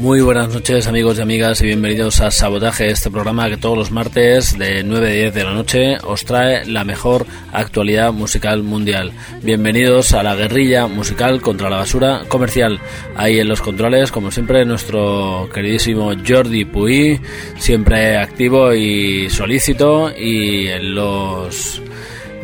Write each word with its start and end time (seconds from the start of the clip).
Muy 0.00 0.20
buenas 0.20 0.54
noches 0.54 0.86
amigos 0.86 1.18
y 1.18 1.22
amigas 1.22 1.60
y 1.60 1.66
bienvenidos 1.66 2.20
a 2.20 2.30
Sabotaje, 2.30 2.88
este 2.88 3.10
programa 3.10 3.48
que 3.48 3.56
todos 3.56 3.76
los 3.76 3.90
martes 3.90 4.56
de 4.56 4.84
9 4.84 5.08
a 5.08 5.12
10 5.12 5.34
de 5.34 5.44
la 5.44 5.52
noche 5.52 5.96
os 6.04 6.24
trae 6.24 6.64
la 6.66 6.84
mejor 6.84 7.26
actualidad 7.52 8.12
musical 8.12 8.62
mundial. 8.62 9.10
Bienvenidos 9.42 10.12
a 10.12 10.22
la 10.22 10.36
guerrilla 10.36 10.86
musical 10.86 11.40
contra 11.40 11.68
la 11.68 11.78
basura 11.78 12.22
comercial. 12.28 12.78
Ahí 13.16 13.40
en 13.40 13.48
los 13.48 13.60
controles, 13.60 14.12
como 14.12 14.30
siempre, 14.30 14.64
nuestro 14.64 15.48
queridísimo 15.52 16.12
Jordi 16.26 16.64
Puy, 16.64 17.20
siempre 17.58 18.18
activo 18.18 18.72
y 18.74 19.28
solícito 19.28 20.12
y 20.16 20.68
en 20.68 20.94
los 20.94 21.82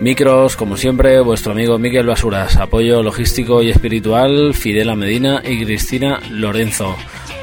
Micros, 0.00 0.56
como 0.56 0.76
siempre, 0.76 1.20
vuestro 1.20 1.52
amigo 1.52 1.78
Miguel 1.78 2.06
Basuras, 2.06 2.56
apoyo 2.56 3.00
logístico 3.00 3.62
y 3.62 3.70
espiritual, 3.70 4.52
Fidela 4.52 4.96
Medina 4.96 5.40
y 5.44 5.64
Cristina 5.64 6.18
Lorenzo. 6.30 6.96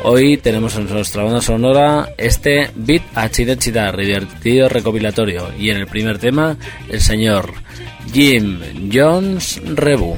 Hoy 0.03 0.37
tenemos 0.37 0.75
en 0.77 0.89
nuestra 0.89 1.23
banda 1.23 1.41
sonora 1.41 2.09
este 2.17 2.71
Beat 2.73 3.03
a 3.13 3.29
Chida 3.29 3.55
Chida, 3.55 3.91
divertido 3.91 4.67
recopilatorio, 4.67 5.53
y 5.59 5.69
en 5.69 5.77
el 5.77 5.85
primer 5.85 6.17
tema, 6.17 6.57
el 6.89 6.99
señor 6.99 7.53
Jim 8.11 8.59
Jones 8.91 9.61
Rebu. 9.63 10.17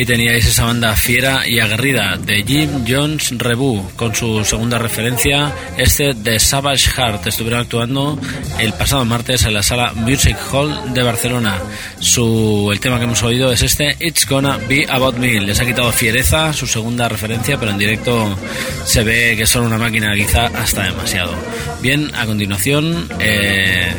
Ahí 0.00 0.06
teníais 0.06 0.46
esa 0.46 0.64
banda 0.64 0.96
fiera 0.96 1.46
y 1.46 1.58
aguerrida 1.58 2.16
de 2.16 2.42
Jim 2.42 2.86
Jones 2.88 3.36
Rebu, 3.36 3.86
con 3.96 4.14
su 4.14 4.42
segunda 4.46 4.78
referencia, 4.78 5.52
este 5.76 6.14
de 6.14 6.40
Savage 6.40 6.88
Heart. 6.88 7.26
Estuvieron 7.26 7.60
actuando 7.60 8.18
el 8.58 8.72
pasado 8.72 9.04
martes 9.04 9.44
en 9.44 9.52
la 9.52 9.62
sala 9.62 9.92
Music 9.92 10.38
Hall 10.50 10.94
de 10.94 11.02
Barcelona. 11.02 11.58
Su, 11.98 12.70
el 12.72 12.80
tema 12.80 12.96
que 12.96 13.04
hemos 13.04 13.22
oído 13.22 13.52
es 13.52 13.60
este, 13.60 13.94
It's 14.00 14.26
Gonna 14.26 14.56
Be 14.66 14.86
About 14.88 15.18
Me. 15.18 15.38
Les 15.38 15.60
ha 15.60 15.66
quitado 15.66 15.92
fiereza, 15.92 16.54
su 16.54 16.66
segunda 16.66 17.06
referencia, 17.06 17.58
pero 17.60 17.72
en 17.72 17.76
directo 17.76 18.38
se 18.86 19.04
ve 19.04 19.34
que 19.36 19.46
son 19.46 19.66
una 19.66 19.76
máquina 19.76 20.14
quizá 20.14 20.46
hasta 20.46 20.84
demasiado. 20.84 21.34
Bien, 21.82 22.10
a 22.14 22.24
continuación... 22.24 23.06
Eh, 23.18 23.92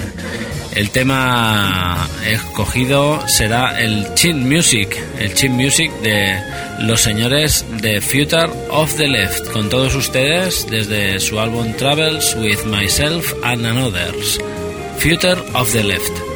el 0.75 0.89
tema 0.89 2.07
escogido 2.25 3.27
será 3.27 3.79
el 3.79 4.13
Chin 4.15 4.47
Music, 4.47 4.97
el 5.19 5.33
Chin 5.33 5.53
Music 5.53 5.91
de 6.01 6.37
los 6.79 7.01
señores 7.01 7.65
de 7.81 8.01
Future 8.01 8.49
of 8.69 8.95
the 8.95 9.07
Left, 9.07 9.51
con 9.51 9.69
todos 9.69 9.95
ustedes 9.95 10.67
desde 10.69 11.19
su 11.19 11.39
álbum 11.39 11.73
Travels 11.77 12.35
with 12.35 12.63
Myself 12.65 13.33
and 13.43 13.65
Anothers, 13.65 14.39
Future 14.97 15.41
of 15.53 15.71
the 15.71 15.83
Left. 15.83 16.31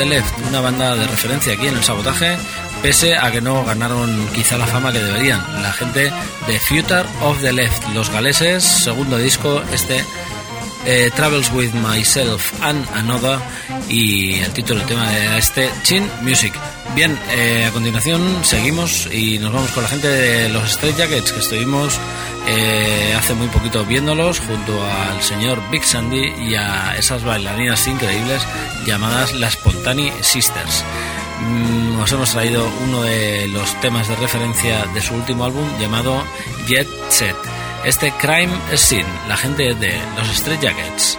The 0.00 0.06
Left, 0.06 0.38
una 0.48 0.62
banda 0.62 0.96
de 0.96 1.06
referencia 1.06 1.52
aquí 1.52 1.66
en 1.66 1.76
el 1.76 1.84
sabotaje, 1.84 2.38
pese 2.80 3.18
a 3.18 3.30
que 3.30 3.42
no 3.42 3.62
ganaron 3.66 4.28
quizá 4.28 4.56
la 4.56 4.66
fama 4.66 4.92
que 4.92 4.98
deberían. 4.98 5.40
La 5.62 5.74
gente 5.74 6.10
de 6.46 6.60
Future 6.60 7.04
of 7.20 7.38
the 7.42 7.52
Left, 7.52 7.86
los 7.92 8.08
galeses, 8.08 8.64
segundo 8.64 9.18
disco, 9.18 9.62
este 9.74 10.02
eh, 10.86 11.10
Travels 11.14 11.52
with 11.52 11.72
Myself 11.74 12.50
and 12.62 12.88
Another 12.94 13.38
y 13.90 14.38
el 14.38 14.50
título 14.54 14.78
del 14.78 14.88
tema 14.88 15.10
de 15.10 15.36
este 15.36 15.70
Chin 15.82 16.10
Music. 16.22 16.54
Bien, 16.94 17.16
eh, 17.30 17.66
a 17.66 17.70
continuación 17.70 18.44
seguimos 18.44 19.08
y 19.12 19.38
nos 19.38 19.52
vamos 19.52 19.70
con 19.70 19.84
la 19.84 19.88
gente 19.88 20.08
de 20.08 20.48
los 20.48 20.70
Straight 20.70 20.96
Jackets 20.96 21.32
que 21.32 21.38
estuvimos 21.38 21.98
eh, 22.48 23.14
hace 23.16 23.34
muy 23.34 23.46
poquito 23.48 23.84
viéndolos 23.84 24.40
junto 24.40 24.84
al 24.84 25.22
señor 25.22 25.62
Big 25.70 25.84
Sandy 25.84 26.32
y 26.48 26.56
a 26.56 26.96
esas 26.96 27.22
bailarinas 27.22 27.86
increíbles 27.86 28.42
llamadas 28.84 29.32
las 29.34 29.52
Spontane 29.52 30.12
Sisters. 30.20 30.84
Mm, 31.40 32.00
os 32.00 32.12
hemos 32.12 32.32
traído 32.32 32.68
uno 32.84 33.02
de 33.02 33.46
los 33.48 33.80
temas 33.80 34.08
de 34.08 34.16
referencia 34.16 34.84
de 34.86 35.00
su 35.00 35.14
último 35.14 35.44
álbum 35.44 35.66
llamado 35.78 36.24
Jet 36.66 36.88
Set. 37.08 37.36
Este 37.84 38.12
Crime 38.20 38.52
Scene, 38.74 39.08
la 39.28 39.36
gente 39.36 39.74
de 39.74 39.98
los 40.16 40.28
Straight 40.30 40.60
Jackets. 40.60 41.18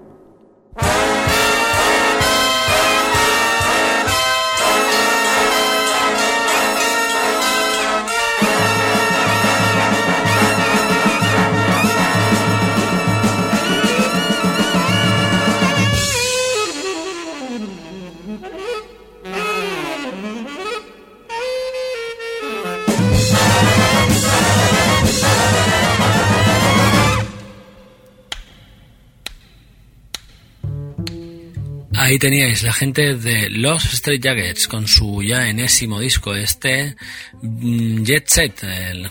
Ahí 32.11 32.19
teníais 32.19 32.61
la 32.63 32.73
gente 32.73 33.15
de 33.15 33.49
Los 33.49 33.85
Street 33.93 34.19
Jackets 34.19 34.67
con 34.67 34.85
su 34.85 35.23
ya 35.23 35.47
enésimo 35.47 35.97
disco, 36.01 36.35
este 36.35 36.97
mm, 37.41 38.03
Jet 38.03 38.27
Set, 38.27 38.65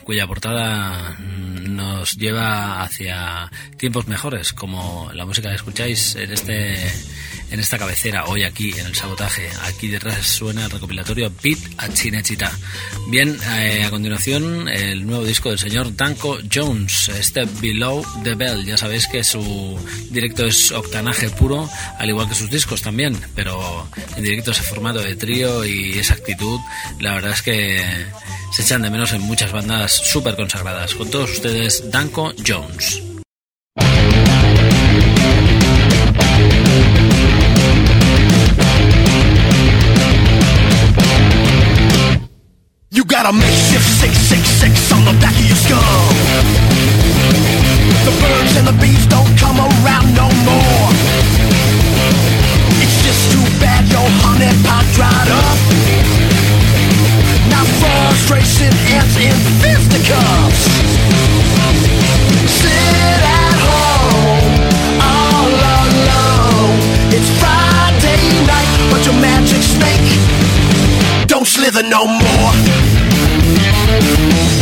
cuya 0.04 0.26
portada 0.26 1.16
mm, 1.18 1.76
nos 1.76 2.18
lleva 2.18 2.82
hacia 2.82 3.50
tiempos 3.78 4.06
mejores, 4.06 4.52
como 4.52 5.10
la 5.14 5.24
música 5.24 5.48
que 5.48 5.54
escucháis 5.54 6.14
en 6.16 6.30
este 6.30 6.76
en 7.50 7.60
esta 7.60 7.78
cabecera 7.78 8.24
hoy 8.26 8.44
aquí 8.44 8.72
en 8.78 8.86
el 8.86 8.94
sabotaje. 8.94 9.48
Aquí 9.62 9.88
detrás 9.88 10.26
suena 10.26 10.64
el 10.64 10.70
recopilatorio 10.70 11.32
Beat 11.42 11.58
a 11.78 11.88
Chinechita. 11.88 12.50
Bien, 13.08 13.36
eh, 13.58 13.84
a 13.84 13.90
continuación 13.90 14.68
el 14.68 15.06
nuevo 15.06 15.24
disco 15.24 15.50
del 15.50 15.58
señor 15.58 15.94
Danko 15.96 16.38
Jones, 16.52 17.08
este 17.08 17.44
Below 17.60 18.04
the 18.22 18.34
Bell. 18.34 18.64
Ya 18.64 18.76
sabéis 18.76 19.06
que 19.06 19.24
su 19.24 19.78
directo 20.10 20.46
es 20.46 20.72
octanaje 20.72 21.30
puro, 21.30 21.68
al 21.98 22.08
igual 22.08 22.28
que 22.28 22.34
sus 22.34 22.50
discos 22.50 22.82
también, 22.82 23.18
pero 23.34 23.88
en 24.16 24.24
directo 24.24 24.52
ese 24.52 24.62
formato 24.62 25.00
de 25.00 25.16
trío 25.16 25.64
y 25.64 25.98
esa 25.98 26.14
actitud, 26.14 26.58
la 27.00 27.14
verdad 27.14 27.32
es 27.32 27.42
que 27.42 28.06
se 28.52 28.62
echan 28.62 28.82
de 28.82 28.90
menos 28.90 29.12
en 29.12 29.22
muchas 29.22 29.52
bandas 29.52 29.92
súper 29.92 30.36
consagradas. 30.36 30.94
Con 30.94 31.10
todos 31.10 31.30
ustedes, 31.30 31.90
Danko 31.90 32.32
Jones. 32.46 33.09
Got 43.22 43.34
a 43.34 43.36
makeshift 43.36 43.84
666 44.00 44.92
on 44.96 45.04
the 45.04 45.12
back 45.20 45.36
of 45.36 45.44
your 45.44 45.56
skull. 45.56 46.08
The 48.08 48.14
birds 48.16 48.56
and 48.56 48.64
the 48.64 48.72
bees 48.80 49.04
don't 49.12 49.28
come 49.36 49.60
around 49.60 50.08
no 50.16 50.24
more. 50.48 50.88
It's 52.80 52.96
just 53.04 53.28
too 53.28 53.44
bad 53.60 53.84
your 53.92 54.08
honey 54.24 54.48
pot 54.64 54.88
dried 54.96 55.28
up. 55.28 55.58
Now 57.52 57.64
frustration 57.76 58.72
ends 58.96 59.16
in 59.20 59.36
fisticuffs. 59.60 60.64
Sit 62.48 63.20
at 63.20 63.56
home 63.68 64.64
all 64.96 65.52
alone. 65.84 66.72
It's 67.12 67.28
Friday 67.36 68.16
night, 68.48 68.72
but 68.88 69.04
your 69.04 69.18
magic 69.20 69.60
snake 69.60 70.08
don't 71.26 71.46
slither 71.46 71.82
no 71.82 72.06
more. 72.06 72.79
Thank 73.90 74.59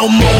no 0.00 0.08
more. 0.08 0.39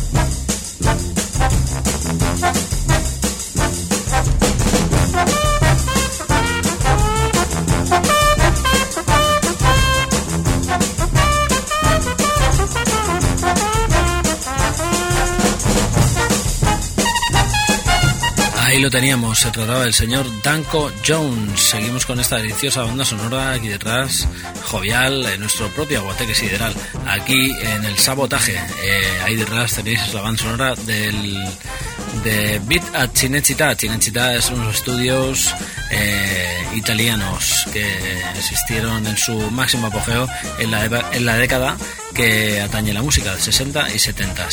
Lo 18.81 18.89
teníamos, 18.89 19.39
se 19.39 19.51
trataba 19.51 19.83
del 19.83 19.93
señor 19.93 20.25
Danko 20.41 20.91
Jones. 21.05 21.59
Seguimos 21.59 22.05
con 22.05 22.19
esta 22.19 22.37
deliciosa 22.37 22.81
banda 22.81 23.05
sonora 23.05 23.53
aquí 23.53 23.67
detrás, 23.67 24.27
jovial, 24.63 25.23
en 25.25 25.39
nuestro 25.41 25.67
propio 25.69 25.99
aguateque 25.99 26.33
sideral. 26.33 26.73
Aquí 27.07 27.51
en 27.51 27.85
el 27.85 27.97
sabotaje, 27.97 28.55
eh, 28.55 29.21
ahí 29.23 29.35
detrás 29.35 29.75
tenéis 29.75 30.13
la 30.13 30.21
banda 30.21 30.41
sonora 30.41 30.75
del 30.75 31.37
de 32.23 32.59
Beat 32.65 32.95
a 32.95 33.07
Cinecittà. 33.07 33.75
Cinecittà 33.75 34.35
es 34.35 34.49
unos 34.49 34.75
estudios 34.75 35.53
eh, 35.91 36.65
italianos 36.75 37.67
que 37.73 37.85
existieron 38.37 39.05
en 39.05 39.17
su 39.17 39.35
máximo 39.51 39.87
apogeo 39.87 40.27
en 40.59 40.71
la, 40.71 41.37
década 41.37 41.77
que 42.13 42.61
atañe 42.61 42.93
la 42.93 43.01
música 43.01 43.35
de 43.35 43.41
60 43.41 43.93
y 43.93 43.99
70. 43.99 44.47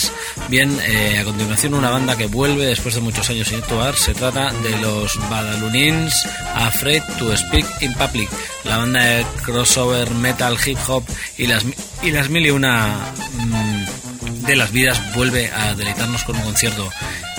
Bien, 0.49 0.79
eh, 0.87 1.19
a 1.21 1.25
continuación 1.25 1.75
una 1.75 1.91
banda 1.91 2.17
que 2.17 2.27
vuelve 2.27 2.67
después 2.67 2.95
de 2.95 3.01
muchos 3.01 3.29
años 3.31 3.49
sin 3.49 3.59
actuar. 3.59 3.97
Se 3.97 4.15
trata 4.15 4.53
de 4.53 4.77
los 4.79 5.19
Badalunins 5.29 6.27
Afraid 6.55 7.03
to 7.19 7.37
Speak 7.37 7.67
in 7.81 7.95
Public, 7.95 8.29
la 8.65 8.79
banda 8.79 9.05
de 9.05 9.27
crossover 9.45 10.11
metal, 10.11 10.57
hip 10.65 10.79
hop 10.89 11.05
y 11.37 11.47
las, 11.47 11.65
y 12.03 12.11
las 12.11 12.29
mil 12.29 12.47
y 12.47 12.51
una 12.51 13.13
mm, 13.35 14.45
de 14.47 14.57
las 14.57 14.73
vidas 14.73 15.15
vuelve 15.15 15.51
a 15.53 15.75
deleitarnos 15.75 16.25
con 16.25 16.37
un 16.37 16.43
concierto. 16.43 16.89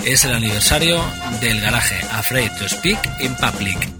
Es 0.04 0.24
el 0.24 0.32
aniversario 0.32 1.00
del 1.40 1.60
garaje 1.60 1.96
Afraid 2.12 2.50
to 2.58 2.68
Speak 2.68 2.98
in 3.20 3.34
Public. 3.34 3.99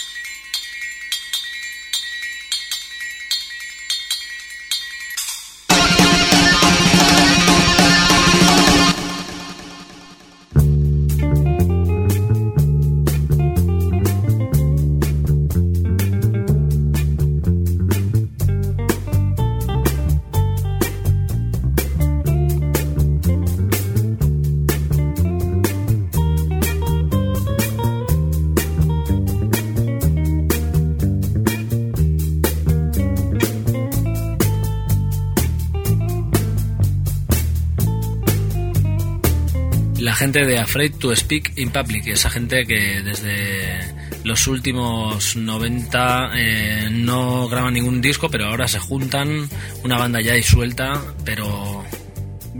Gente 40.21 40.45
de 40.45 40.59
Afraid 40.59 40.93
to 40.99 41.15
Speak 41.15 41.53
in 41.55 41.71
Public, 41.71 42.05
esa 42.05 42.29
gente 42.29 42.67
que 42.67 43.01
desde 43.01 43.91
los 44.23 44.45
últimos 44.45 45.35
90 45.35 46.29
eh, 46.35 46.89
no 46.91 47.49
graban 47.49 47.73
ningún 47.73 48.01
disco, 48.01 48.29
pero 48.29 48.45
ahora 48.45 48.67
se 48.67 48.77
juntan, 48.77 49.49
una 49.83 49.97
banda 49.97 50.21
ya 50.21 50.33
disuelta, 50.33 51.01
pero 51.25 51.70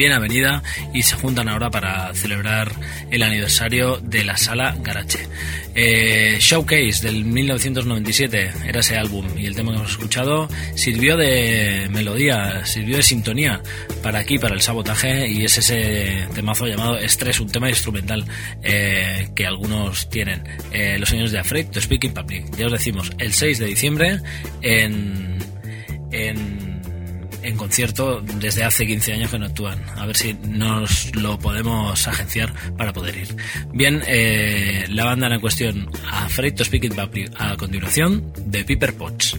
bien 0.02 0.14
avenida, 0.14 0.64
y 0.96 1.04
se 1.04 1.16
juntan 1.16 1.48
ahora 1.48 1.70
para 1.70 2.12
celebrar 2.16 2.72
el 3.12 3.22
aniversario 3.22 3.98
de 3.98 4.24
la 4.24 4.36
sala 4.36 4.76
Garache. 4.82 5.28
Eh, 5.76 6.38
Showcase 6.40 7.04
del 7.04 7.24
1997 7.24 8.52
era 8.66 8.80
ese 8.80 8.98
álbum 8.98 9.28
y 9.38 9.46
el 9.46 9.56
tema 9.56 9.70
que 9.72 9.78
hemos 9.78 9.92
escuchado 9.92 10.50
sirvió 10.74 11.18
de 11.18 11.88
melodía, 11.92 12.66
sirvió 12.66 12.98
de 12.98 13.04
sintonía 13.04 13.62
para 14.02 14.18
aquí, 14.18 14.40
para 14.40 14.56
el 14.56 14.62
sabotaje 14.62 15.30
y 15.30 15.46
es 15.46 15.60
ese 15.60 16.28
temazo 16.34 16.66
llamado 16.66 16.98
Estrés, 16.98 17.40
un 17.40 17.52
tema 17.52 17.70
instrumental 17.70 18.26
eh, 18.64 19.30
que 19.36 19.46
algunos 19.46 20.10
tienen. 20.10 20.42
Eh, 20.72 20.98
los 20.98 21.10
señores 21.10 21.32
de 21.32 21.38
Afraid 21.38 21.68
to 21.68 21.80
Speak 21.80 22.06
in 22.06 22.14
Public, 22.16 22.58
ya 22.58 22.66
os 22.66 22.72
decimos, 22.72 23.12
el 23.20 23.34
6 23.34 23.60
de 23.60 23.66
diciembre 23.68 24.20
en... 24.64 25.38
en 26.12 26.70
en 27.43 27.58
concierto 27.58 28.21
desde 28.21 28.63
hace 28.63 28.86
15 28.86 29.13
años 29.13 29.32
que 29.32 29.39
no 29.39 29.45
actúan. 29.45 29.84
A 29.97 30.06
ver 30.06 30.15
si 30.15 30.34
nos 30.34 31.15
lo 31.15 31.39
podemos 31.39 32.08
agenciar 32.08 32.54
para 32.77 32.93
poder 32.93 33.17
ir. 33.17 33.36
Bien, 33.73 34.01
eh, 34.08 34.86
la 34.89 35.06
banda 35.06 35.34
en 35.34 35.41
cuestión, 35.41 35.89
Afraid 36.12 36.56
to 36.56 36.65
Speak 36.65 36.84
in 36.86 36.95
Public, 36.95 37.32
a 37.38 37.56
continuación, 37.58 38.34
de 38.45 38.63
Piper 38.63 38.93
Potts. 38.95 39.38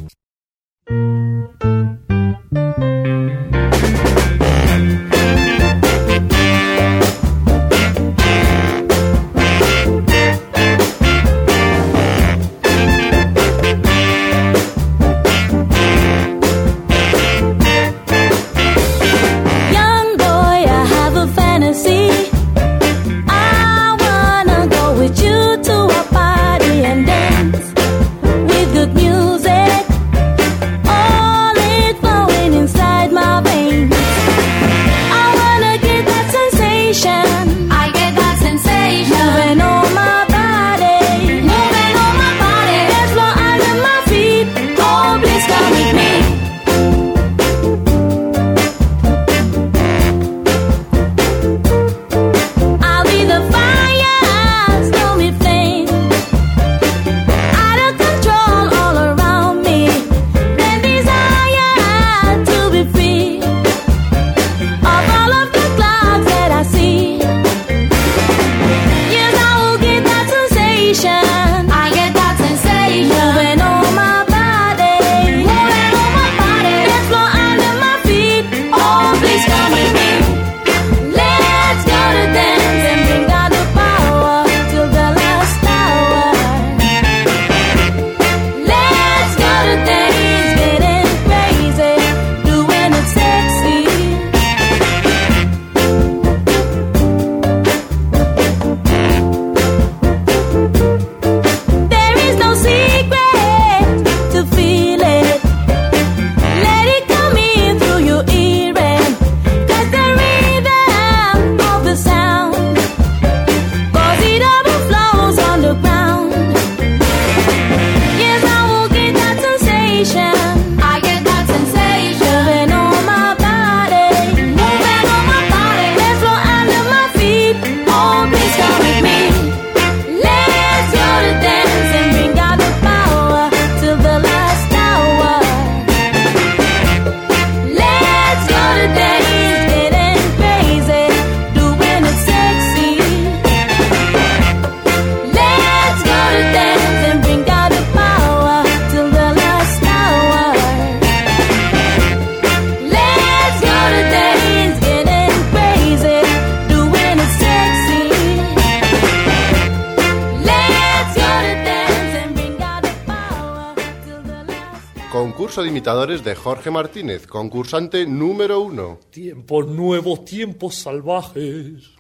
Imitadores 165.83 166.23
de 166.23 166.37
Jorge 166.37 166.71
Martínez, 166.71 167.27
concursante 167.27 168.07
número 168.07 168.61
uno. 168.61 169.01
Tiempos 169.11 169.67
nuevos, 169.67 170.25
tiempos 170.25 170.77
salvajes. 170.77 171.91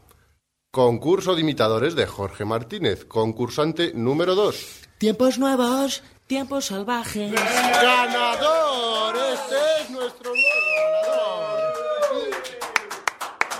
Concurso 0.70 1.34
de 1.34 1.40
imitadores 1.40 1.96
de 1.96 2.06
Jorge 2.06 2.44
Martínez, 2.44 3.04
concursante 3.04 3.90
número 3.92 4.36
dos. 4.36 4.82
Tiempos 4.98 5.36
nuevos, 5.36 6.04
tiempos 6.28 6.66
salvajes. 6.66 7.32
¡Ganador! 7.32 9.16
Este 9.16 9.56
es 9.80 9.90
nuestro 9.90 10.30
nuevo 10.30 11.62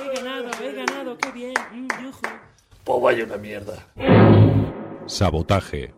He 0.00 0.14
ganado, 0.14 0.50
he 0.62 0.72
ganado, 0.72 1.18
qué 1.18 1.32
bien. 1.32 1.54
Mm, 1.72 1.88
yujú. 2.00 2.20
Pues 2.84 3.02
vaya 3.02 3.24
una 3.24 3.38
mierda. 3.38 3.88
Sabotaje. 5.06 5.92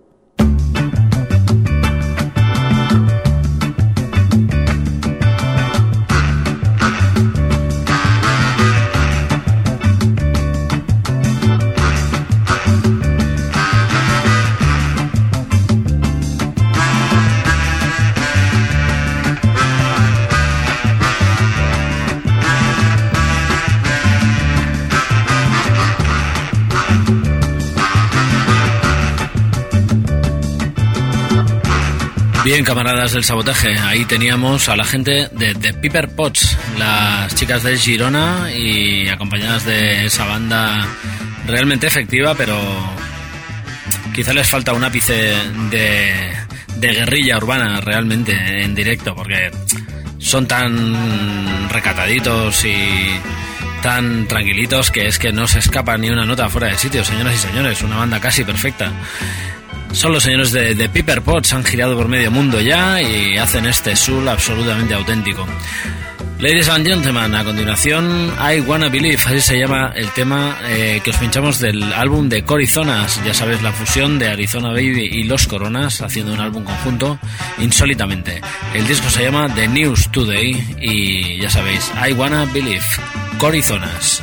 Bien, 32.45 32.63
camaradas 32.63 33.13
del 33.13 33.25
sabotaje, 33.25 33.75
ahí 33.79 34.05
teníamos 34.05 34.69
a 34.69 34.77
la 34.77 34.85
gente 34.85 35.31
de 35.33 35.55
The 35.55 35.73
Piper 35.73 36.11
Pots, 36.11 36.59
las 36.79 37.35
chicas 37.35 37.63
de 37.63 37.79
Girona 37.79 38.53
y 38.55 39.09
acompañadas 39.09 39.65
de 39.65 40.05
esa 40.05 40.27
banda 40.27 40.87
realmente 41.47 41.87
efectiva, 41.87 42.35
pero 42.35 42.55
quizá 44.15 44.35
les 44.35 44.47
falta 44.47 44.75
un 44.75 44.85
ápice 44.85 45.35
de, 45.71 46.33
de 46.77 46.89
guerrilla 46.93 47.39
urbana 47.39 47.81
realmente 47.81 48.35
en 48.63 48.75
directo, 48.75 49.15
porque 49.15 49.51
son 50.19 50.47
tan 50.47 51.71
recataditos 51.71 52.63
y 52.67 52.77
tan 53.83 54.29
tranquilitos 54.29 54.91
que 54.91 55.07
es 55.07 55.19
que 55.19 55.33
no 55.33 55.49
se 55.49 55.61
escapa 55.61 55.97
ni 55.97 56.11
una 56.11 56.27
nota 56.27 56.51
fuera 56.51 56.67
de 56.67 56.77
sitio, 56.77 57.05
señoras 57.05 57.37
y 57.37 57.39
señores, 57.39 57.81
una 57.81 57.97
banda 57.97 58.21
casi 58.21 58.45
perfecta. 58.45 58.93
Son 59.95 60.13
los 60.13 60.25
señores 60.25 60.51
de, 60.51 60.75
de 60.75 60.89
Piper 60.89 61.23
Potts, 61.23 61.53
han 61.53 61.65
girado 61.65 61.97
por 61.97 62.09
medio 62.09 62.31
mundo 62.31 62.61
ya 62.61 63.01
y 63.01 63.39
hacen 63.39 63.65
este 63.65 63.95
soul 63.95 64.29
absolutamente 64.29 64.93
auténtico. 64.93 65.47
Ladies 66.41 66.69
and 66.69 66.85
gentlemen, 66.85 67.33
a 67.35 67.45
continuación 67.45 68.35
I 68.39 68.61
Wanna 68.61 68.89
Believe, 68.89 69.23
así 69.25 69.41
se 69.41 69.59
llama 69.59 69.93
el 69.95 70.11
tema 70.11 70.59
eh, 70.65 71.01
que 71.03 71.11
os 71.11 71.17
pinchamos 71.17 71.61
del 71.61 71.93
álbum 71.93 72.29
de 72.29 72.45
Corizonas, 72.45 73.23
ya 73.25 73.33
sabes, 73.33 73.63
la 73.63 73.73
fusión 73.73 74.19
de 74.19 74.29
Arizona 74.29 74.71
Baby 74.71 75.11
y 75.13 75.23
Los 75.23 75.47
Coronas 75.47 76.03
haciendo 76.03 76.35
un 76.35 76.41
álbum 76.41 76.65
conjunto 76.65 77.19
insólitamente. 77.59 78.41
El 78.75 78.87
disco 78.89 79.09
se 79.09 79.23
llama 79.23 79.49
The 79.55 79.69
News 79.69 80.11
Today 80.11 80.77
y 80.83 81.39
ya 81.39 81.49
sabéis, 81.49 81.91
I 82.07 82.13
Wanna 82.13 82.47
Believe, 82.47 82.85
Corizonas. 83.39 84.23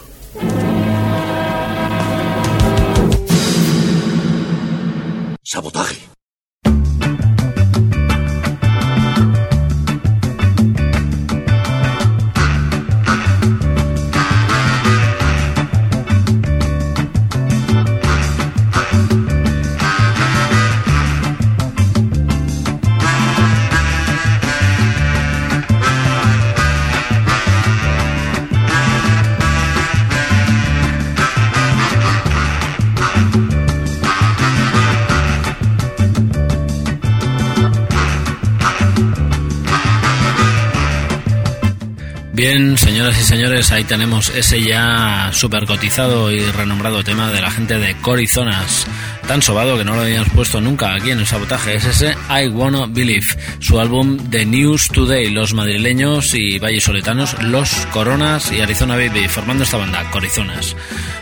Bien, 42.41 42.75
señoras 42.75 43.19
y 43.19 43.23
señores, 43.23 43.71
ahí 43.71 43.83
tenemos 43.83 44.29
ese 44.29 44.63
ya 44.63 45.29
super 45.31 45.67
cotizado 45.67 46.31
y 46.31 46.39
renombrado 46.39 47.03
tema 47.03 47.29
de 47.31 47.39
la 47.39 47.51
gente 47.51 47.77
de 47.77 47.93
Corizonas. 47.97 48.87
Tan 49.31 49.41
sobado 49.41 49.77
que 49.77 49.85
no 49.85 49.95
lo 49.95 50.01
habíamos 50.01 50.27
puesto 50.31 50.59
nunca 50.59 50.93
aquí 50.93 51.11
en 51.11 51.19
el 51.19 51.25
sabotaje. 51.25 51.75
Es 51.75 51.85
ese 51.85 52.17
I 52.29 52.49
Wanna 52.49 52.87
Believe, 52.87 53.27
su 53.59 53.79
álbum 53.79 54.17
The 54.29 54.45
News 54.45 54.89
Today. 54.89 55.29
Los 55.29 55.53
madrileños 55.53 56.33
y 56.33 56.59
vallisoletanos, 56.59 57.41
Los 57.41 57.69
Coronas 57.93 58.51
y 58.51 58.59
Arizona 58.59 58.97
Baby, 58.97 59.29
formando 59.29 59.63
esta 59.63 59.77
banda, 59.77 60.03
Corizonas. 60.11 60.75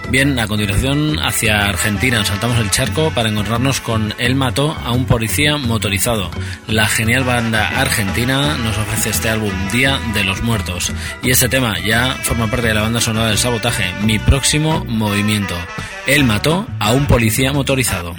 Bien, 0.10 0.40
a 0.40 0.48
continuación 0.48 1.20
hacia 1.20 1.70
Argentina 1.70 2.26
saltamos 2.26 2.58
el 2.58 2.72
charco 2.72 3.12
para 3.14 3.30
encontrarnos 3.30 3.80
con 3.80 4.16
Él 4.18 4.34
mató 4.34 4.76
a 4.84 4.92
un 4.92 5.06
policía 5.06 5.58
motorizado. 5.58 6.32
La 6.66 6.88
genial 6.88 7.26
banda 7.26 7.80
argentina 7.80 8.58
nos 8.58 8.76
ofrece 8.76 9.12
este 9.12 9.30
álbum 9.30 9.52
Día 9.72 10.00
de 10.16 10.24
los 10.24 10.42
Muertos. 10.42 10.92
Y 11.22 11.30
este 11.30 11.48
tema 11.48 11.78
ya 11.78 12.16
forma 12.24 12.50
parte 12.50 12.70
de 12.70 12.74
la 12.74 12.82
banda 12.82 13.02
sonora 13.02 13.28
del 13.28 13.38
sabotaje, 13.38 13.86
Mi 14.02 14.18
próximo 14.18 14.84
movimiento. 14.86 15.54
Él 16.10 16.24
mató 16.24 16.66
a 16.80 16.92
un 16.92 17.06
policía 17.06 17.54
motorizado. 17.54 18.16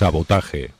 Sabotaje. 0.00 0.72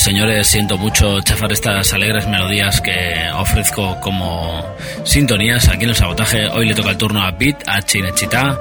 Señores, 0.00 0.46
siento 0.46 0.78
mucho 0.78 1.20
chafar 1.20 1.52
estas 1.52 1.92
alegres 1.92 2.26
melodías 2.26 2.80
que 2.80 3.30
ofrezco 3.36 4.00
como 4.00 4.64
sintonías 5.04 5.68
aquí 5.68 5.84
en 5.84 5.90
el 5.90 5.96
sabotaje. 5.96 6.46
Hoy 6.48 6.66
le 6.66 6.74
toca 6.74 6.90
el 6.90 6.96
turno 6.96 7.22
a 7.22 7.36
Pete, 7.36 7.62
a 7.66 7.82
Chinechita, 7.82 8.58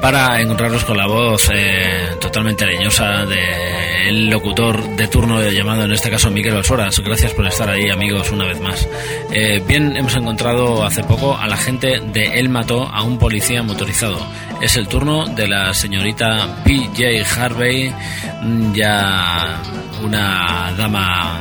para 0.00 0.40
encontrarlos 0.40 0.84
con 0.84 0.96
la 0.96 1.06
voz 1.06 1.48
eh, 1.52 2.16
totalmente 2.20 2.66
leñosa 2.66 3.24
del 3.24 4.28
locutor 4.28 4.96
de 4.96 5.06
turno 5.06 5.40
llamado, 5.48 5.84
en 5.84 5.92
este 5.92 6.10
caso 6.10 6.28
Miguel 6.30 6.56
Osoras. 6.56 6.98
Gracias 6.98 7.32
por 7.34 7.46
estar 7.46 7.70
ahí, 7.70 7.88
amigos, 7.88 8.32
una 8.32 8.46
vez 8.46 8.60
más. 8.60 8.88
Eh, 9.32 9.62
bien, 9.64 9.96
hemos 9.96 10.16
encontrado 10.16 10.84
hace 10.84 11.04
poco 11.04 11.36
a 11.36 11.46
la 11.46 11.56
gente 11.56 12.00
de 12.00 12.40
Él 12.40 12.48
mató 12.48 12.88
a 12.88 13.04
un 13.04 13.16
policía 13.16 13.62
motorizado. 13.62 14.18
Es 14.60 14.76
el 14.76 14.88
turno 14.88 15.26
de 15.26 15.46
la 15.46 15.72
señorita 15.72 16.62
PJ 16.64 17.22
Harvey, 17.38 17.94
mm, 18.42 18.74
ya 18.74 19.62
una 20.02 20.72
dama 20.76 21.40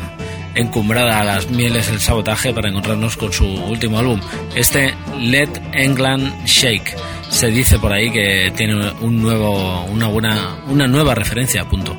encumbrada 0.56 1.22
a 1.22 1.24
las 1.24 1.50
mieles 1.50 1.90
del 1.90 2.00
sabotaje 2.00 2.54
para 2.54 2.70
encontrarnos 2.70 3.18
con 3.18 3.32
su 3.32 3.46
último 3.46 4.00
álbum, 4.00 4.20
este 4.56 4.94
Let 5.20 5.50
England 5.74 6.46
Shake. 6.46 6.96
Se 7.30 7.48
dice 7.48 7.78
por 7.78 7.94
ahí 7.94 8.12
que 8.12 8.52
tiene 8.56 8.92
un 9.02 9.22
nuevo, 9.22 9.84
una 9.86 10.08
buena, 10.08 10.58
una 10.68 10.88
nueva 10.88 11.14
referencia, 11.16 11.64
punto. 11.66 11.96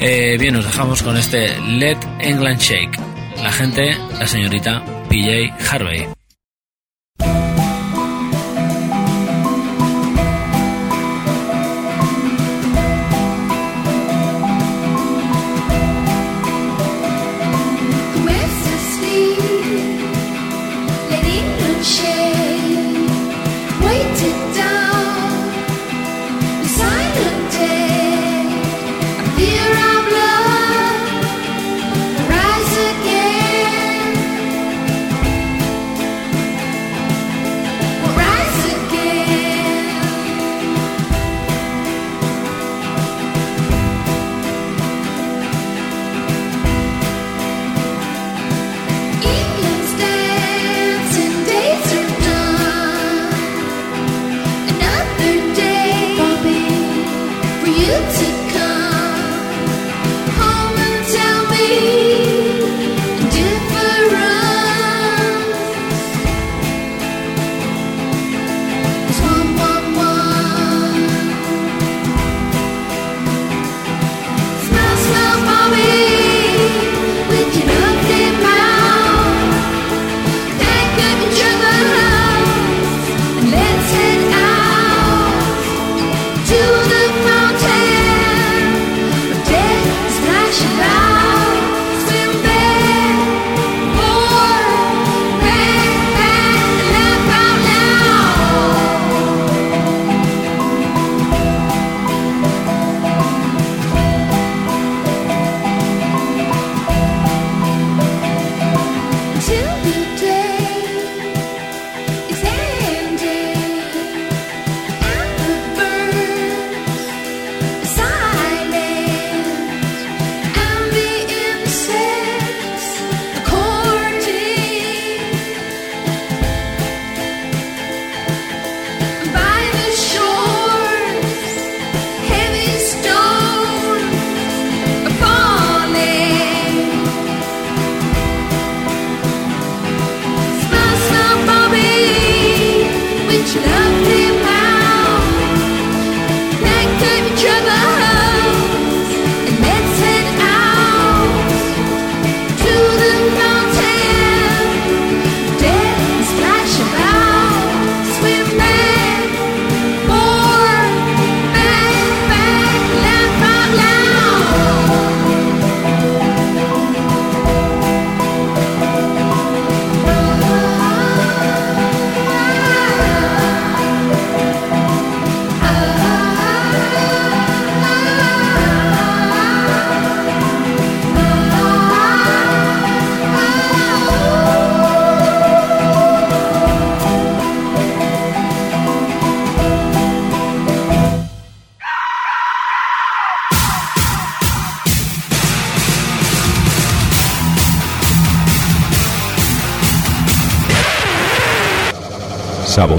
Eh, 0.00 0.36
bien, 0.38 0.54
nos 0.54 0.64
dejamos 0.64 1.02
con 1.02 1.16
este 1.16 1.58
Let 1.60 1.98
England 2.20 2.60
Shake. 2.60 2.98
La 3.42 3.52
gente, 3.52 3.96
la 4.18 4.26
señorita 4.26 4.82
PJ 5.08 5.54
Harvey. 5.70 6.23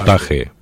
Sabotaje. 0.05 0.54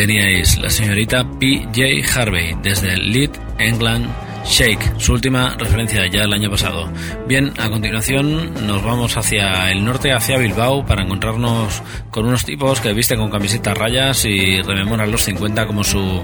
Teníais 0.00 0.56
la 0.56 0.70
señorita 0.70 1.28
P.J. 1.38 2.18
Harvey 2.18 2.56
desde 2.62 2.96
Lead 2.96 3.32
England 3.58 4.08
Shake, 4.46 4.98
su 4.98 5.12
última 5.12 5.54
referencia 5.58 6.06
ya 6.06 6.24
el 6.24 6.32
año 6.32 6.50
pasado. 6.50 6.90
Bien, 7.28 7.52
a 7.58 7.68
continuación 7.68 8.66
nos 8.66 8.82
vamos 8.82 9.14
hacia 9.18 9.70
el 9.70 9.84
norte, 9.84 10.12
hacia 10.12 10.38
Bilbao, 10.38 10.86
para 10.86 11.02
encontrarnos 11.02 11.82
con 12.10 12.24
unos 12.24 12.46
tipos 12.46 12.80
que 12.80 12.94
visten 12.94 13.18
con 13.18 13.30
camisetas 13.30 13.76
rayas 13.76 14.24
y 14.24 14.62
rememoran 14.62 15.10
los 15.10 15.22
50 15.24 15.66
como 15.66 15.84
su 15.84 16.22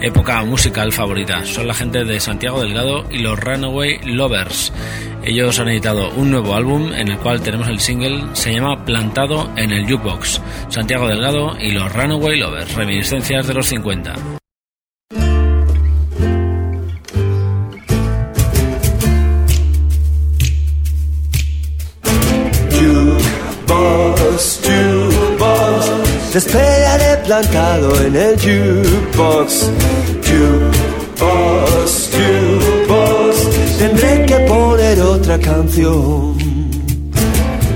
época 0.00 0.42
musical 0.44 0.90
favorita. 0.90 1.44
Son 1.44 1.66
la 1.66 1.74
gente 1.74 2.06
de 2.06 2.20
Santiago 2.20 2.62
Delgado 2.62 3.04
y 3.10 3.18
los 3.18 3.38
Runaway 3.38 3.98
Lovers. 4.04 4.72
Ellos 5.28 5.60
han 5.60 5.68
editado 5.68 6.10
un 6.12 6.30
nuevo 6.30 6.54
álbum 6.54 6.90
en 6.94 7.08
el 7.08 7.18
cual 7.18 7.42
tenemos 7.42 7.68
el 7.68 7.80
single, 7.80 8.28
se 8.32 8.50
llama 8.50 8.82
Plantado 8.86 9.50
en 9.56 9.72
el 9.72 9.82
Jukebox. 9.82 10.40
Santiago 10.70 11.06
Delgado 11.06 11.54
y 11.60 11.70
los 11.72 11.92
Runaway 11.92 12.38
Lovers, 12.38 12.74
reminiscencias 12.74 13.46
de 13.46 13.52
los 13.52 13.66
50. 13.66 14.14
Jukebox, 22.70 24.60
jukebox, 24.64 26.32
te 26.32 26.38
esperaré 26.38 27.22
plantado 27.26 28.00
en 28.00 28.16
el 28.16 28.34
jukebox. 28.38 29.70
Jukebox, 30.24 32.10
jukebox, 32.16 32.47
otra 35.28 35.38
canción. 35.40 36.34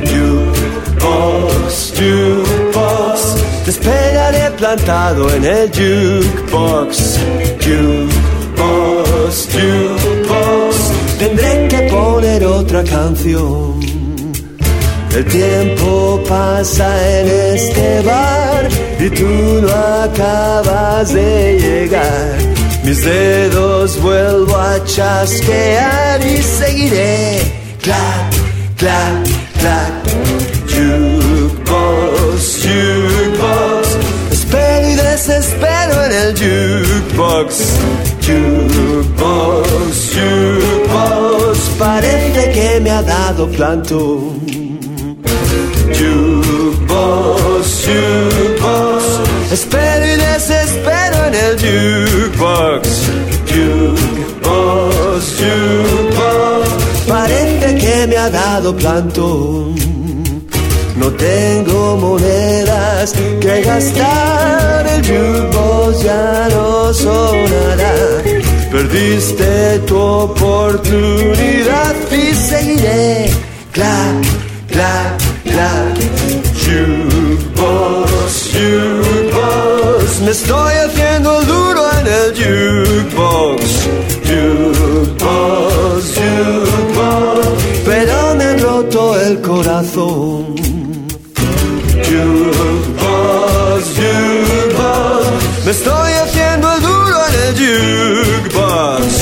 Jukebox, 0.09 1.92
jukebox, 1.98 3.20
te 3.64 3.70
esperaré 3.70 4.50
plantado 4.57 5.28
en 5.34 5.44
el 5.44 5.70
jukebox. 5.70 7.18
Jukebox, 7.61 9.48
jukebox, 9.53 10.76
tendré 11.18 11.68
que 11.68 11.90
poner 11.90 12.46
otra 12.46 12.82
canción. 12.84 13.80
El 15.14 15.24
tiempo 15.26 16.22
pasa 16.26 16.86
en 17.18 17.55
este 17.55 18.00
bar 18.00 18.66
y 18.98 19.11
tú 19.11 19.61
no 19.61 19.74
acabas 20.05 21.12
de 21.12 21.59
llegar. 21.61 22.51
Mis 22.85 23.05
dedos 23.05 24.01
vuelvo 24.03 24.57
a 24.57 24.85
chasquear 24.85 26.20
y 26.26 26.43
seguiré. 26.43 27.41
Clac, 27.80 28.33
clac, 28.76 29.24
clac. 29.61 29.93
Jukebox, 30.66 32.43
jukebox. 32.64 33.89
Espero 34.33 34.89
y 34.89 34.95
desespero 34.97 36.05
en 36.07 36.12
el 36.12 36.35
jukebox. 36.35 37.49
Jukebox, 38.26 39.68
jukebox. 40.14 41.59
Parece 41.78 42.51
que 42.51 42.80
me 42.80 42.91
ha 42.91 43.03
dado 43.03 43.49
plantón. 43.49 44.41
Jukebox, 45.97 47.64
jukebox. 47.87 49.05
Espero 49.53 50.05
y 50.07 50.16
desespero 50.16 51.01
en 51.33 51.45
el 51.45 51.57
jukebox. 51.59 52.89
Jukebox, 53.49 55.24
jukebox. 55.39 56.68
Parece 57.09 57.78
que 57.78 58.07
me 58.07 58.16
ha 58.16 58.30
dado 58.30 58.76
plantón. 58.76 59.74
No 60.97 61.11
tengo 61.12 61.97
monedas 61.97 63.12
que 63.41 63.62
gastar. 63.62 64.87
El 64.87 65.03
jukebox 65.03 66.03
ya 66.03 66.49
no 66.51 66.93
sonará. 66.93 67.95
Perdiste 68.70 69.78
tu 69.87 69.99
oportunidad 69.99 71.95
y 72.11 72.35
seguiré. 72.35 73.30
Clac, 73.72 74.22
clac, 74.68 75.18
clac. 75.45 75.97
Jukebox, 76.62 78.33
jukebox. 78.53 80.20
Me 80.24 80.30
estoy 80.30 80.74
haciendo 80.74 81.01
duro 81.22 81.82
en 81.98 82.06
el 82.06 82.34
jukebox. 82.34 83.62
Jukebox, 84.28 86.04
jukebox. 86.16 87.46
Pero 87.84 88.34
me 88.36 88.44
han 88.44 88.58
roto 88.60 89.20
el 89.20 89.40
corazón. 89.40 90.54
Jukebox, 92.08 93.82
jukebox. 93.98 95.26
Me 95.64 95.70
estoy 95.70 96.12
haciendo 96.12 96.68
duro 96.80 97.16
en 97.28 97.34
el 97.46 97.54
jukebox. 97.60 99.12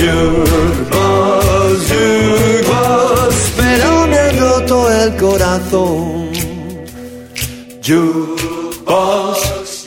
Jukebox, 0.00 1.76
jukebox. 1.90 3.34
Pero 3.56 4.06
me 4.06 4.32
roto 4.32 4.76
el 4.90 5.16
corazón. 5.16 6.30
Jukebox, 7.86 9.38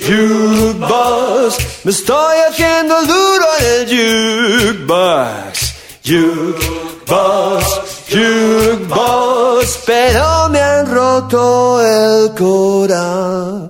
jukebox. 0.07 1.57
Me 1.83 1.91
estoy 1.91 2.37
haciendo 2.49 2.95
duro 3.03 3.45
en 3.59 3.65
el 3.73 3.85
jukebox. 3.93 5.53
Jukebox, 6.03 7.63
jukebox. 8.09 9.67
Pero 9.85 10.49
me 10.49 10.59
han 10.59 10.85
roto 10.89 11.81
el 11.81 12.33
corazón. 12.35 13.69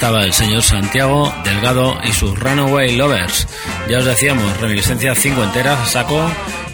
Estaba 0.00 0.24
el 0.24 0.32
señor 0.32 0.62
Santiago 0.62 1.30
Delgado 1.44 1.94
y 2.02 2.12
sus 2.14 2.38
Runaway 2.38 2.96
Lovers. 2.96 3.46
Ya 3.86 3.98
os 3.98 4.06
decíamos, 4.06 4.58
reminiscencia 4.58 5.14
cinco 5.14 5.44
enteras 5.44 5.78
a 5.78 5.84
saco, 5.84 6.18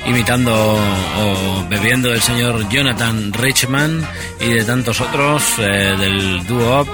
imitando 0.07 0.55
o 0.55 1.67
bebiendo 1.69 2.09
del 2.11 2.23
señor 2.23 2.69
Jonathan 2.69 3.33
Richman 3.33 4.09
y 4.39 4.51
de 4.51 4.65
tantos 4.65 5.01
otros 5.01 5.43
eh, 5.59 5.97
del 5.99 6.47
dúo 6.47 6.87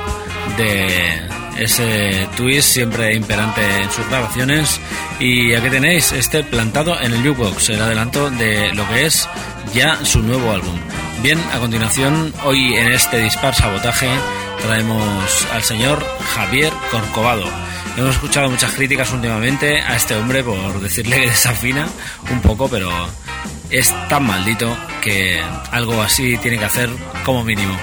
de 0.56 1.20
ese 1.58 2.26
twist 2.34 2.72
siempre 2.72 3.14
imperante 3.14 3.60
en 3.82 3.90
sus 3.90 4.08
grabaciones. 4.08 4.80
Y 5.20 5.52
aquí 5.52 5.68
tenéis 5.68 6.12
este 6.12 6.44
plantado 6.44 6.98
en 6.98 7.12
el 7.12 7.18
jukebox, 7.18 7.68
el 7.68 7.82
adelanto 7.82 8.30
de 8.30 8.72
lo 8.72 8.88
que 8.88 9.04
es 9.04 9.28
ya 9.74 10.02
su 10.02 10.22
nuevo 10.22 10.50
álbum. 10.50 10.78
Bien, 11.22 11.38
a 11.52 11.58
continuación, 11.58 12.32
hoy 12.44 12.74
en 12.74 12.90
este 12.90 13.18
dispar 13.18 13.54
sabotaje 13.54 14.08
traemos 14.62 15.46
al 15.52 15.62
señor 15.62 16.04
Javier 16.34 16.72
Corcovado. 16.90 17.44
Hemos 17.96 18.14
escuchado 18.14 18.48
muchas 18.48 18.72
críticas 18.72 19.12
últimamente 19.12 19.80
a 19.80 19.96
este 19.96 20.14
hombre 20.14 20.42
por 20.42 20.80
decirle 20.80 21.20
que 21.20 21.26
desafina 21.30 21.88
un 22.30 22.40
poco, 22.40 22.68
pero 22.68 22.90
es 23.70 23.92
tan 24.08 24.26
maldito 24.26 24.76
que 25.02 25.40
algo 25.70 26.00
así 26.00 26.36
tiene 26.38 26.58
que 26.58 26.64
hacer 26.64 26.88
como 27.24 27.44
mínimo. 27.44 27.76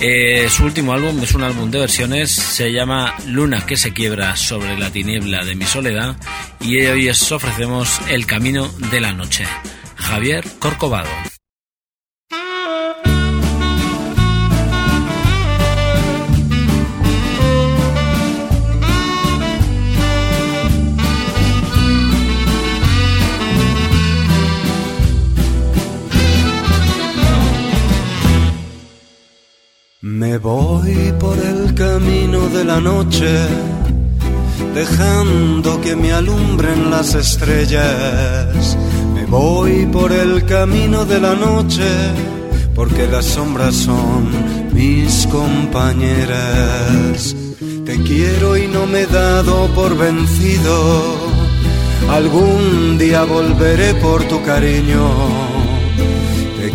Eh, 0.00 0.48
su 0.48 0.64
último 0.64 0.92
álbum 0.92 1.20
es 1.22 1.34
un 1.34 1.42
álbum 1.42 1.70
de 1.70 1.80
versiones, 1.80 2.30
se 2.30 2.70
llama 2.70 3.14
Luna 3.26 3.66
que 3.66 3.76
se 3.76 3.92
quiebra 3.92 4.36
sobre 4.36 4.78
la 4.78 4.90
tiniebla 4.90 5.44
de 5.44 5.56
mi 5.56 5.64
soledad 5.64 6.16
y 6.60 6.76
hoy 6.86 7.08
os 7.08 7.32
ofrecemos 7.32 8.00
El 8.08 8.26
Camino 8.26 8.68
de 8.90 9.00
la 9.00 9.12
Noche. 9.12 9.44
Javier 9.96 10.44
Corcovado. 10.60 11.27
Me 30.38 30.44
voy 30.44 31.12
por 31.18 31.36
el 31.36 31.74
camino 31.74 32.48
de 32.48 32.64
la 32.64 32.80
noche, 32.80 33.26
dejando 34.72 35.80
que 35.80 35.96
me 35.96 36.12
alumbren 36.12 36.92
las 36.92 37.16
estrellas. 37.16 38.78
Me 39.14 39.26
voy 39.26 39.86
por 39.86 40.12
el 40.12 40.46
camino 40.46 41.04
de 41.04 41.20
la 41.20 41.34
noche, 41.34 41.88
porque 42.72 43.08
las 43.08 43.24
sombras 43.24 43.74
son 43.74 44.28
mis 44.72 45.26
compañeras. 45.26 47.34
Te 47.84 48.00
quiero 48.04 48.56
y 48.56 48.68
no 48.68 48.86
me 48.86 49.00
he 49.00 49.06
dado 49.06 49.66
por 49.74 49.98
vencido. 49.98 51.02
Algún 52.12 52.96
día 52.96 53.24
volveré 53.24 53.92
por 53.94 54.22
tu 54.28 54.40
cariño. 54.44 55.57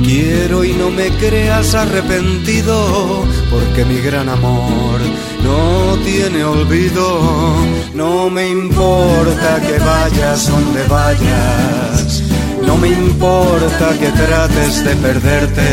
Quiero 0.04 0.66
y 0.66 0.74
no 0.74 0.89
me 0.89 1.08
creas 1.12 1.74
arrepentido, 1.76 3.26
porque 3.49 3.86
mi 3.86 3.99
gran 4.01 4.28
amor 4.28 4.99
no 5.41 5.97
tiene 6.04 6.43
olvido. 6.43 7.56
No 7.93 8.30
me 8.30 8.49
importa 8.49 9.62
que 9.62 9.80
vayas 9.80 10.49
donde 10.49 10.84
vayas, 10.88 12.22
no 12.66 12.76
me 12.76 12.89
importa 12.89 13.97
que 13.97 14.10
trates 14.10 14.84
de 14.84 14.95
perderte. 14.97 15.68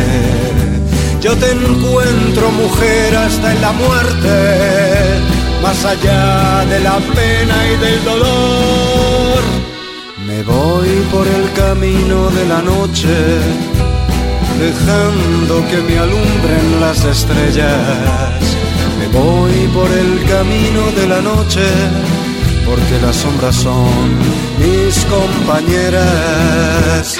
Yo 1.20 1.36
te 1.36 1.50
encuentro 1.50 2.50
mujer 2.52 3.16
hasta 3.16 3.52
en 3.52 3.60
la 3.60 3.72
muerte, 3.72 5.20
más 5.60 5.84
allá 5.84 6.64
de 6.66 6.80
la 6.80 6.98
pena 6.98 7.56
y 7.72 7.76
del 7.84 8.04
dolor. 8.04 9.40
Me 10.24 10.42
voy 10.44 10.88
por 11.10 11.26
el 11.26 11.52
camino 11.52 12.30
de 12.30 12.44
la 12.46 12.62
noche 12.62 13.79
dejando 14.60 15.66
que 15.68 15.78
me 15.78 15.98
alumbren 15.98 16.80
las 16.80 17.04
estrellas. 17.04 18.40
Me 18.98 19.08
voy 19.08 19.66
por 19.74 19.90
el 19.90 20.24
camino 20.28 20.92
de 20.98 21.08
la 21.08 21.20
noche, 21.22 21.66
porque 22.66 23.00
las 23.00 23.16
sombras 23.16 23.56
son 23.56 24.18
mis 24.58 25.04
compañeras. 25.06 27.18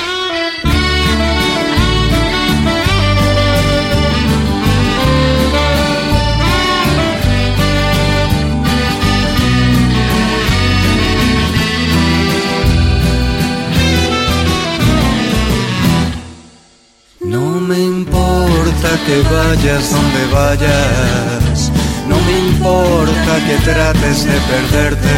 Que 19.07 19.23
vayas 19.23 19.91
donde 19.91 20.23
vayas, 20.33 21.71
no 22.09 22.17
me 22.27 22.39
importa 22.51 23.33
que 23.47 23.57
trates 23.71 24.25
de 24.25 24.39
perderte. 24.51 25.17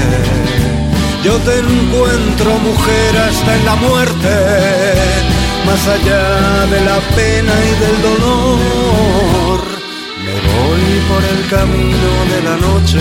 Yo 1.24 1.36
te 1.38 1.58
encuentro 1.58 2.50
mujer 2.58 3.16
hasta 3.28 3.56
en 3.56 3.64
la 3.64 3.76
muerte, 3.76 4.34
más 5.66 5.86
allá 5.86 6.66
de 6.66 6.80
la 6.80 6.98
pena 7.16 7.52
y 7.70 7.72
del 7.82 8.02
dolor. 8.02 9.60
Me 10.24 10.34
voy 10.50 10.86
por 11.10 11.22
el 11.34 11.48
camino 11.48 12.10
de 12.32 12.38
la 12.48 12.56
noche, 12.56 13.00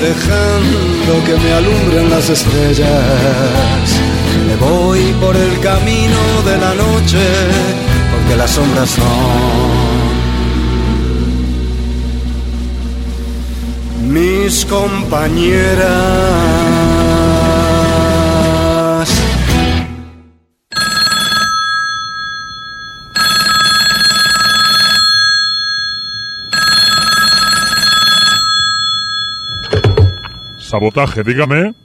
dejando 0.00 1.12
que 1.26 1.36
me 1.42 1.52
alumbren 1.52 2.10
las 2.10 2.30
estrellas. 2.30 3.86
Me 4.46 4.56
voy 4.56 5.12
por 5.20 5.36
el 5.36 5.60
camino 5.60 6.20
de 6.44 6.56
la 6.58 6.74
noche, 6.74 7.22
porque 8.32 8.36
las 8.36 8.50
sombras 8.50 8.90
son 8.90 9.04
mis 14.12 14.64
compañeras. 14.66 15.88
Sabotaje, 30.58 31.22
dígame. 31.22 31.81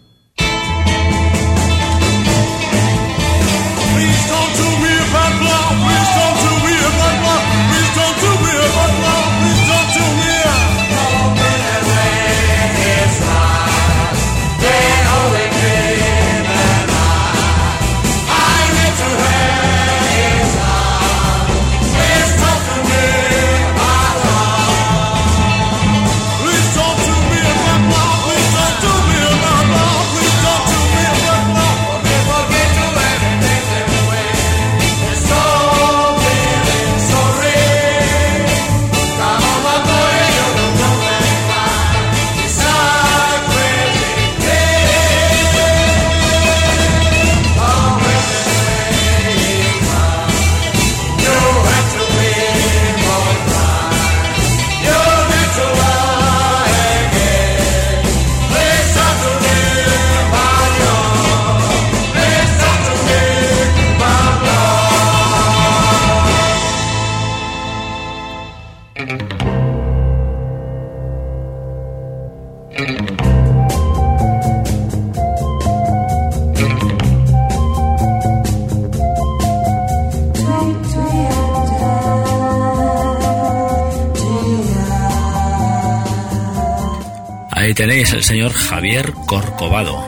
Tenéis 88.08 88.26
el 88.26 88.36
señor 88.36 88.54
Javier 88.54 89.14
Corcovado, 89.26 90.02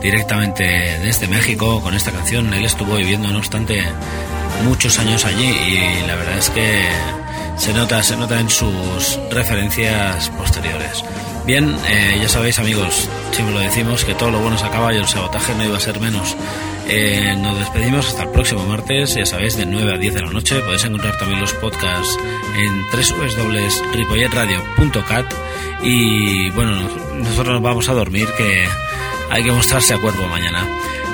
directamente 0.00 0.64
desde 1.00 1.28
México 1.28 1.82
con 1.82 1.92
esta 1.92 2.10
canción. 2.10 2.54
Él 2.54 2.64
estuvo 2.64 2.96
viviendo, 2.96 3.28
no 3.28 3.36
obstante, 3.36 3.84
muchos 4.64 4.98
años 4.98 5.26
allí 5.26 5.44
y 5.44 6.06
la 6.06 6.14
verdad 6.14 6.38
es 6.38 6.48
que 6.48 6.80
se 7.58 7.74
nota, 7.74 8.02
se 8.02 8.16
nota 8.16 8.40
en 8.40 8.48
sus 8.48 9.20
referencias 9.30 10.30
posteriores. 10.30 11.04
Bien, 11.44 11.76
eh, 11.86 12.18
ya 12.22 12.30
sabéis 12.30 12.58
amigos, 12.58 13.10
siempre 13.32 13.54
lo 13.54 13.60
decimos, 13.60 14.06
que 14.06 14.14
todo 14.14 14.30
lo 14.30 14.40
bueno 14.40 14.56
se 14.56 14.64
acaba 14.64 14.94
y 14.94 14.96
el 14.96 15.06
sabotaje 15.06 15.54
no 15.54 15.66
iba 15.66 15.76
a 15.76 15.80
ser 15.80 16.00
menos. 16.00 16.34
Eh, 16.88 17.36
nos 17.38 17.58
despedimos 17.58 18.08
hasta 18.08 18.24
el 18.24 18.30
próximo 18.30 18.64
martes, 18.64 19.14
ya 19.14 19.24
sabéis, 19.24 19.56
de 19.56 19.64
9 19.66 19.94
a 19.94 19.98
10 19.98 20.14
de 20.14 20.22
la 20.22 20.30
noche. 20.30 20.58
Podéis 20.60 20.84
encontrar 20.84 21.16
también 21.18 21.40
los 21.40 21.52
podcasts 21.54 22.18
en 22.56 22.82
www.ripolletradio.cat 22.92 25.32
y 25.82 26.50
bueno, 26.50 26.88
nosotros 27.16 27.54
nos 27.54 27.62
vamos 27.62 27.88
a 27.88 27.94
dormir 27.94 28.28
que 28.36 28.68
hay 29.30 29.42
que 29.42 29.52
mostrarse 29.52 29.94
a 29.94 29.98
cuerpo 29.98 30.26
mañana. 30.26 30.68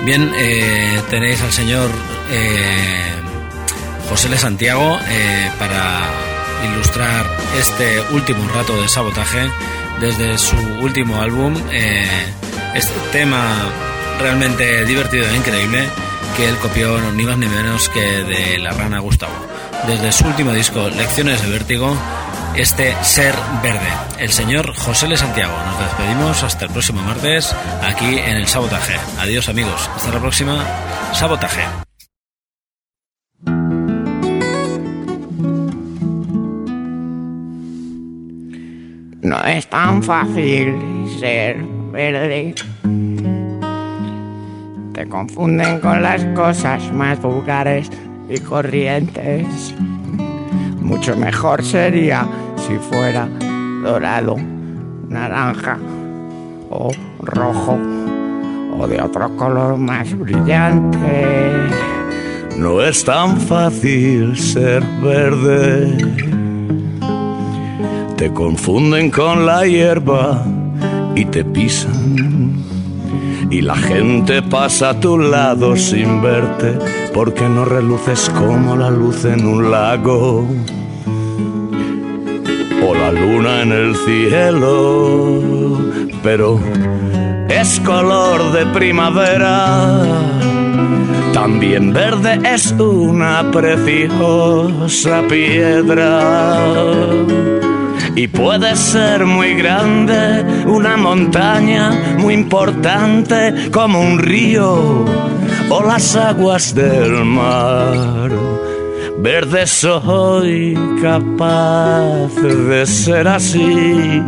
Bien, 0.05 0.33
eh, 0.37 1.01
tenéis 1.11 1.41
al 1.43 1.53
señor 1.53 1.89
eh, 2.31 3.15
José 4.09 4.29
Le 4.29 4.39
Santiago 4.39 4.99
eh, 5.09 5.51
para 5.59 6.09
ilustrar 6.73 7.27
este 7.59 8.01
último 8.13 8.49
rato 8.49 8.81
de 8.81 8.89
sabotaje 8.89 9.51
desde 10.01 10.39
su 10.39 10.57
último 10.81 11.21
álbum. 11.21 11.55
este 12.75 12.95
tema 13.13 13.71
realmente 14.21 14.85
divertido 14.85 15.27
e 15.27 15.37
increíble 15.37 15.89
que 16.37 16.49
él 16.49 16.57
copió 16.59 17.01
ni 17.13 17.25
más 17.25 17.39
ni 17.39 17.47
menos 17.47 17.89
que 17.89 18.01
de 18.01 18.59
La 18.59 18.71
Rana 18.73 19.01
Gustavo. 19.01 19.33
Desde 19.87 20.13
su 20.13 20.27
último 20.27 20.53
disco, 20.53 20.89
Lecciones 20.91 21.43
de 21.43 21.49
Vértigo, 21.49 21.97
este 22.55 22.95
Ser 23.03 23.35
Verde. 23.63 23.89
El 24.19 24.31
señor 24.31 24.75
José 24.77 25.09
Le 25.09 25.17
Santiago. 25.17 25.55
Nos 25.67 25.79
despedimos 25.81 26.43
hasta 26.43 26.67
el 26.67 26.71
próximo 26.71 27.03
martes 27.03 27.55
aquí 27.83 28.19
en 28.19 28.37
el 28.37 28.47
Sabotaje. 28.47 28.95
Adiós 29.19 29.49
amigos. 29.49 29.89
Hasta 29.97 30.13
la 30.13 30.21
próxima. 30.21 30.65
Sabotaje. 31.13 31.63
No 39.23 39.45
es 39.45 39.67
tan 39.69 40.03
fácil 40.03 40.75
ser 41.19 41.57
verde. 41.93 42.55
Te 45.01 45.09
confunden 45.09 45.81
con 45.81 46.03
las 46.03 46.23
cosas 46.37 46.93
más 46.93 47.23
vulgares 47.23 47.89
y 48.29 48.39
corrientes. 48.39 49.75
Mucho 50.79 51.17
mejor 51.17 51.65
sería 51.65 52.27
si 52.57 52.77
fuera 52.77 53.27
dorado, 53.83 54.37
naranja 55.09 55.79
o 56.69 56.91
rojo 57.23 57.79
o 58.79 58.87
de 58.87 59.01
otro 59.01 59.35
color 59.39 59.79
más 59.79 60.13
brillante. 60.19 61.71
No 62.59 62.83
es 62.83 63.03
tan 63.03 63.41
fácil 63.41 64.37
ser 64.37 64.83
verde. 65.03 65.97
Te 68.19 68.31
confunden 68.35 69.11
con 69.11 69.47
la 69.47 69.67
hierba 69.67 70.45
y 71.15 71.25
te 71.25 71.43
pisan. 71.43 72.60
Y 73.51 73.63
la 73.63 73.75
gente 73.75 74.43
pasa 74.43 74.91
a 74.91 75.01
tu 75.01 75.19
lado 75.19 75.77
sin 75.77 76.23
verte 76.23 76.79
porque 77.13 77.49
no 77.49 77.65
reluces 77.65 78.31
como 78.31 78.77
la 78.77 78.91
luz 78.91 79.25
en 79.25 79.45
un 79.45 79.73
lago 79.73 80.47
o 82.87 82.95
la 82.95 83.11
luna 83.11 83.63
en 83.63 83.73
el 83.73 83.97
cielo. 83.97 85.41
Pero 86.23 86.61
es 87.49 87.81
color 87.81 88.53
de 88.53 88.67
primavera. 88.67 90.01
También 91.33 91.93
verde 91.93 92.39
es 92.45 92.71
una 92.79 93.51
preciosa 93.51 95.23
piedra. 95.29 96.21
Y 98.17 98.29
puede 98.29 98.77
ser 98.77 99.25
muy 99.25 99.55
grande, 99.55 100.45
una 100.67 100.97
montaña 100.97 101.91
muy 102.19 102.35
importante 102.35 103.71
como 103.71 104.01
un 104.01 104.19
río 104.19 105.05
o 105.71 105.83
las 105.83 106.17
aguas 106.17 106.75
del 106.75 107.25
mar. 107.25 108.31
Verde 109.19 109.67
soy 109.67 110.79
capaz 111.03 112.35
de 112.43 112.87
ser 112.87 113.29
así 113.29 114.23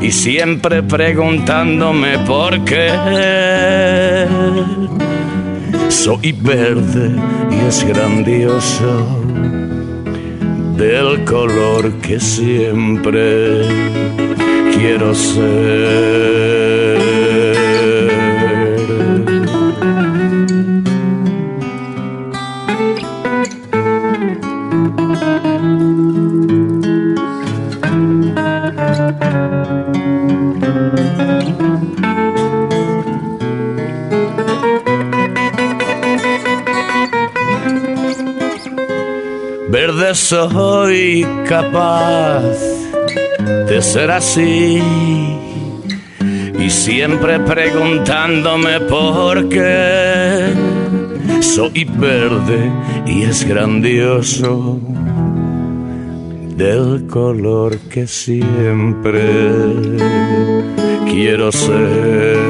y 0.00 0.10
siempre 0.10 0.82
preguntándome 0.82 2.18
por 2.20 2.62
qué. 2.64 2.90
Soy 5.88 6.32
verde 6.32 7.16
y 7.50 7.66
es 7.66 7.84
grandioso 7.84 9.20
del 10.80 11.24
color 11.26 11.92
que 12.00 12.18
siempre 12.18 13.60
quiero 14.74 15.14
ser. 15.14 16.79
Verde 40.00 40.14
soy 40.14 41.26
capaz 41.46 42.42
de 43.68 43.82
ser 43.82 44.10
así 44.10 44.80
y 46.58 46.70
siempre 46.70 47.38
preguntándome 47.40 48.80
por 48.80 49.48
qué 49.50 50.54
soy 51.42 51.84
verde 51.84 52.72
y 53.06 53.22
es 53.24 53.46
grandioso 53.46 54.78
del 56.56 57.06
color 57.06 57.76
que 57.90 58.06
siempre 58.06 59.20
quiero 61.10 61.52
ser. 61.52 62.49